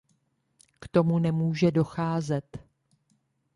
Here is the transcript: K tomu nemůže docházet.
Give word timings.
K 0.79 0.87
tomu 0.87 1.19
nemůže 1.19 1.71
docházet. 1.71 2.59